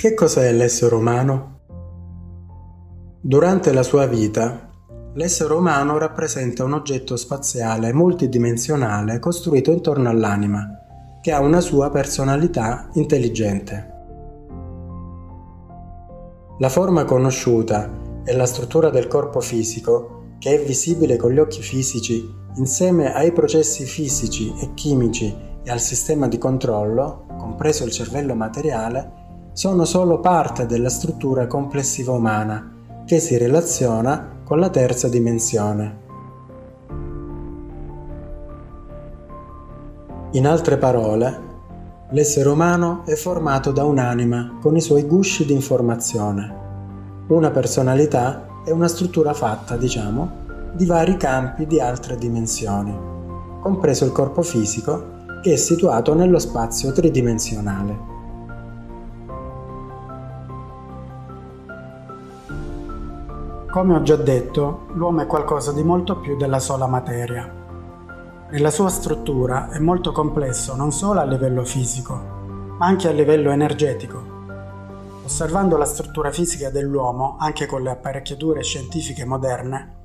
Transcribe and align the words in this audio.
Che 0.00 0.14
cos'è 0.14 0.50
l'essere 0.52 0.94
umano? 0.94 1.58
Durante 3.20 3.70
la 3.70 3.82
sua 3.82 4.06
vita, 4.06 4.70
l'essere 5.12 5.52
umano 5.52 5.98
rappresenta 5.98 6.64
un 6.64 6.72
oggetto 6.72 7.18
spaziale 7.18 7.92
multidimensionale 7.92 9.18
costruito 9.18 9.70
intorno 9.70 10.08
all'anima, 10.08 10.66
che 11.20 11.32
ha 11.32 11.40
una 11.40 11.60
sua 11.60 11.90
personalità 11.90 12.88
intelligente. 12.94 13.92
La 16.60 16.70
forma 16.70 17.04
conosciuta 17.04 18.22
e 18.24 18.34
la 18.34 18.46
struttura 18.46 18.88
del 18.88 19.06
corpo 19.06 19.40
fisico, 19.40 20.36
che 20.38 20.54
è 20.54 20.64
visibile 20.64 21.16
con 21.16 21.30
gli 21.30 21.38
occhi 21.38 21.60
fisici, 21.60 22.26
insieme 22.54 23.12
ai 23.12 23.32
processi 23.32 23.84
fisici 23.84 24.50
e 24.62 24.72
chimici 24.72 25.36
e 25.62 25.70
al 25.70 25.80
sistema 25.80 26.26
di 26.26 26.38
controllo, 26.38 27.26
compreso 27.36 27.84
il 27.84 27.90
cervello 27.90 28.34
materiale, 28.34 29.19
sono 29.52 29.84
solo 29.84 30.20
parte 30.20 30.66
della 30.66 30.88
struttura 30.88 31.46
complessiva 31.46 32.12
umana 32.12 32.72
che 33.04 33.18
si 33.18 33.36
relaziona 33.36 34.38
con 34.44 34.58
la 34.58 34.70
terza 34.70 35.08
dimensione. 35.08 35.98
In 40.32 40.46
altre 40.46 40.76
parole, 40.76 41.40
l'essere 42.10 42.48
umano 42.48 43.02
è 43.04 43.14
formato 43.14 43.72
da 43.72 43.84
un'anima 43.84 44.58
con 44.60 44.76
i 44.76 44.80
suoi 44.80 45.02
gusci 45.02 45.44
di 45.44 45.52
informazione, 45.52 46.54
una 47.26 47.50
personalità 47.50 48.46
e 48.64 48.70
una 48.70 48.88
struttura 48.88 49.32
fatta, 49.32 49.76
diciamo, 49.76 50.38
di 50.72 50.86
vari 50.86 51.16
campi 51.16 51.66
di 51.66 51.80
altre 51.80 52.16
dimensioni, 52.16 52.96
compreso 53.60 54.04
il 54.04 54.12
corpo 54.12 54.42
fisico 54.42 55.18
che 55.42 55.54
è 55.54 55.56
situato 55.56 56.14
nello 56.14 56.38
spazio 56.38 56.92
tridimensionale. 56.92 58.09
Come 63.70 63.94
ho 63.94 64.02
già 64.02 64.16
detto, 64.16 64.86
l'uomo 64.94 65.20
è 65.20 65.26
qualcosa 65.28 65.70
di 65.70 65.84
molto 65.84 66.18
più 66.18 66.36
della 66.36 66.58
sola 66.58 66.88
materia. 66.88 67.48
Nella 68.50 68.70
sua 68.70 68.88
struttura 68.88 69.70
è 69.70 69.78
molto 69.78 70.10
complesso 70.10 70.74
non 70.74 70.90
solo 70.90 71.20
a 71.20 71.24
livello 71.24 71.64
fisico, 71.64 72.14
ma 72.76 72.86
anche 72.86 73.06
a 73.06 73.12
livello 73.12 73.52
energetico. 73.52 74.20
Osservando 75.24 75.76
la 75.76 75.84
struttura 75.84 76.32
fisica 76.32 76.68
dell'uomo, 76.68 77.36
anche 77.38 77.66
con 77.66 77.82
le 77.82 77.90
apparecchiature 77.90 78.64
scientifiche 78.64 79.24
moderne, 79.24 79.98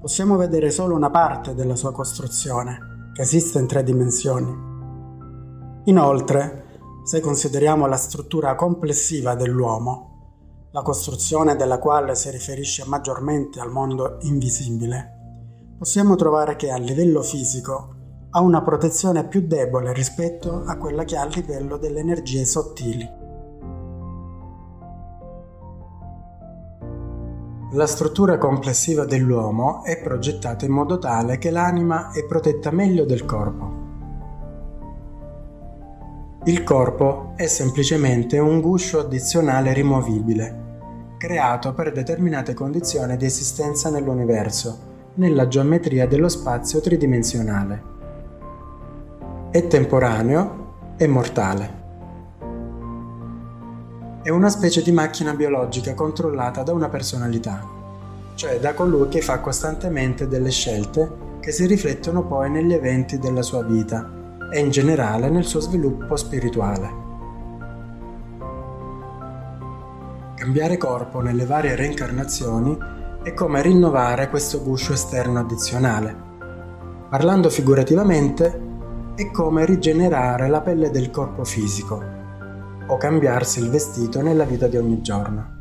possiamo 0.00 0.36
vedere 0.36 0.72
solo 0.72 0.96
una 0.96 1.10
parte 1.10 1.54
della 1.54 1.76
sua 1.76 1.92
costruzione, 1.92 3.10
che 3.14 3.22
esiste 3.22 3.60
in 3.60 3.68
tre 3.68 3.84
dimensioni. 3.84 4.52
Inoltre, 5.84 6.64
se 7.04 7.20
consideriamo 7.20 7.86
la 7.86 7.96
struttura 7.96 8.56
complessiva 8.56 9.36
dell'uomo, 9.36 10.11
la 10.74 10.80
costruzione 10.80 11.54
della 11.54 11.78
quale 11.78 12.14
si 12.14 12.30
riferisce 12.30 12.84
maggiormente 12.86 13.60
al 13.60 13.70
mondo 13.70 14.16
invisibile, 14.22 15.76
possiamo 15.76 16.16
trovare 16.16 16.56
che 16.56 16.70
a 16.70 16.78
livello 16.78 17.20
fisico 17.22 17.94
ha 18.30 18.40
una 18.40 18.62
protezione 18.62 19.26
più 19.28 19.46
debole 19.46 19.92
rispetto 19.92 20.62
a 20.64 20.78
quella 20.78 21.04
che 21.04 21.16
ha 21.18 21.22
a 21.22 21.26
livello 21.26 21.76
delle 21.76 22.00
energie 22.00 22.46
sottili. 22.46 23.06
La 27.72 27.86
struttura 27.86 28.38
complessiva 28.38 29.04
dell'uomo 29.04 29.84
è 29.84 30.00
progettata 30.00 30.64
in 30.64 30.72
modo 30.72 30.98
tale 30.98 31.36
che 31.36 31.50
l'anima 31.50 32.12
è 32.12 32.24
protetta 32.24 32.70
meglio 32.70 33.04
del 33.04 33.26
corpo. 33.26 33.81
Il 36.44 36.64
corpo 36.64 37.34
è 37.36 37.46
semplicemente 37.46 38.38
un 38.40 38.60
guscio 38.60 38.98
addizionale 38.98 39.72
rimovibile 39.72 40.70
creato 41.16 41.72
per 41.72 41.92
determinate 41.92 42.52
condizioni 42.52 43.16
di 43.16 43.24
esistenza 43.24 43.90
nell'universo, 43.90 45.12
nella 45.14 45.46
geometria 45.46 46.04
dello 46.08 46.28
spazio 46.28 46.80
tridimensionale. 46.80 47.82
È 49.52 49.64
temporaneo 49.68 50.94
e 50.96 51.06
mortale. 51.06 51.80
È 54.20 54.30
una 54.30 54.48
specie 54.48 54.82
di 54.82 54.90
macchina 54.90 55.34
biologica 55.34 55.94
controllata 55.94 56.64
da 56.64 56.72
una 56.72 56.88
personalità, 56.88 57.64
cioè 58.34 58.58
da 58.58 58.74
colui 58.74 59.06
che 59.06 59.20
fa 59.20 59.38
costantemente 59.38 60.26
delle 60.26 60.50
scelte 60.50 61.08
che 61.38 61.52
si 61.52 61.66
riflettono 61.66 62.26
poi 62.26 62.50
negli 62.50 62.72
eventi 62.72 63.20
della 63.20 63.42
sua 63.42 63.62
vita 63.62 64.21
e 64.52 64.60
in 64.60 64.70
generale 64.70 65.30
nel 65.30 65.44
suo 65.44 65.60
sviluppo 65.60 66.14
spirituale. 66.14 67.00
Cambiare 70.34 70.76
corpo 70.76 71.20
nelle 71.20 71.46
varie 71.46 71.74
reincarnazioni 71.74 72.76
è 73.22 73.32
come 73.32 73.62
rinnovare 73.62 74.28
questo 74.28 74.62
guscio 74.62 74.92
esterno 74.92 75.38
addizionale. 75.38 76.14
Parlando 77.08 77.48
figurativamente, 77.48 78.70
è 79.14 79.30
come 79.30 79.64
rigenerare 79.64 80.48
la 80.48 80.60
pelle 80.60 80.90
del 80.90 81.10
corpo 81.10 81.44
fisico 81.44 82.02
o 82.86 82.96
cambiarsi 82.96 83.60
il 83.60 83.70
vestito 83.70 84.20
nella 84.20 84.44
vita 84.44 84.66
di 84.66 84.76
ogni 84.76 85.00
giorno. 85.00 85.60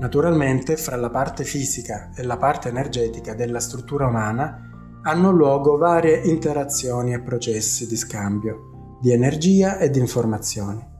Naturalmente, 0.00 0.76
fra 0.76 0.96
la 0.96 1.08
parte 1.08 1.44
fisica 1.44 2.10
e 2.14 2.22
la 2.24 2.36
parte 2.36 2.68
energetica 2.68 3.34
della 3.34 3.60
struttura 3.60 4.06
umana 4.06 4.73
hanno 5.06 5.30
luogo 5.30 5.76
varie 5.76 6.16
interazioni 6.24 7.12
e 7.12 7.20
processi 7.20 7.86
di 7.86 7.96
scambio 7.96 8.96
di 9.04 9.12
energia 9.12 9.76
e 9.76 9.90
di 9.90 9.98
informazioni. 9.98 10.92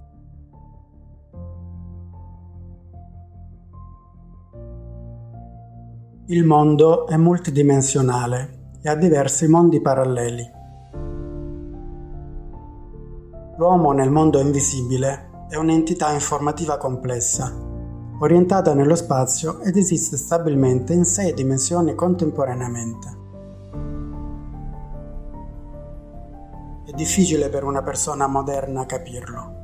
Il 6.26 6.44
mondo 6.44 7.06
è 7.06 7.16
multidimensionale 7.16 8.72
e 8.82 8.90
ha 8.90 8.94
diversi 8.94 9.48
mondi 9.48 9.80
paralleli. 9.80 10.50
L'uomo 13.56 13.92
nel 13.92 14.10
mondo 14.10 14.38
invisibile 14.38 15.46
è 15.48 15.56
un'entità 15.56 16.12
informativa 16.12 16.76
complessa, 16.76 17.50
orientata 18.20 18.74
nello 18.74 18.96
spazio 18.96 19.60
ed 19.60 19.78
esiste 19.78 20.18
stabilmente 20.18 20.92
in 20.92 21.06
sei 21.06 21.32
dimensioni 21.32 21.94
contemporaneamente. 21.94 23.22
Difficile 26.94 27.48
per 27.48 27.64
una 27.64 27.82
persona 27.82 28.26
moderna 28.26 28.86
capirlo, 28.86 29.62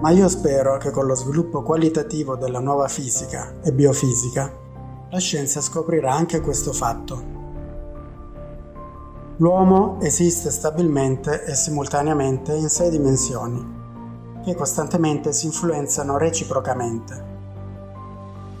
ma 0.00 0.10
io 0.10 0.28
spero 0.28 0.76
che 0.76 0.90
con 0.90 1.06
lo 1.06 1.14
sviluppo 1.14 1.62
qualitativo 1.62 2.36
della 2.36 2.60
nuova 2.60 2.86
fisica 2.86 3.54
e 3.62 3.72
biofisica 3.72 4.64
la 5.08 5.18
scienza 5.18 5.60
scoprirà 5.60 6.12
anche 6.12 6.40
questo 6.40 6.72
fatto. 6.72 7.34
L'uomo 9.38 9.98
esiste 10.00 10.50
stabilmente 10.50 11.44
e 11.44 11.54
simultaneamente 11.54 12.54
in 12.54 12.68
sei 12.68 12.90
dimensioni, 12.90 13.74
che 14.44 14.54
costantemente 14.54 15.32
si 15.32 15.46
influenzano 15.46 16.18
reciprocamente. 16.18 17.34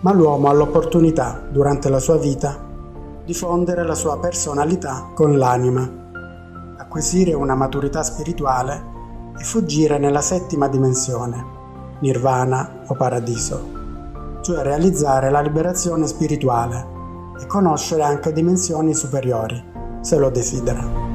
Ma 0.00 0.12
l'uomo 0.12 0.48
ha 0.48 0.52
l'opportunità, 0.52 1.46
durante 1.50 1.88
la 1.88 1.98
sua 1.98 2.16
vita, 2.16 2.62
di 3.24 3.34
fondere 3.34 3.84
la 3.84 3.94
sua 3.94 4.18
personalità 4.18 5.10
con 5.14 5.36
l'anima, 5.36 6.05
acquisire 6.78 7.32
una 7.34 7.54
maturità 7.54 8.02
spirituale 8.02 8.94
e 9.38 9.44
fuggire 9.44 9.98
nella 9.98 10.20
settima 10.22 10.68
dimensione, 10.68 11.44
nirvana 12.00 12.82
o 12.86 12.94
paradiso 12.94 13.76
cioè 14.46 14.62
realizzare 14.62 15.28
la 15.28 15.40
liberazione 15.40 16.06
spirituale 16.06 16.86
e 17.40 17.46
conoscere 17.46 18.04
anche 18.04 18.32
dimensioni 18.32 18.94
superiori, 18.94 19.60
se 20.02 20.16
lo 20.18 20.30
desidera. 20.30 21.05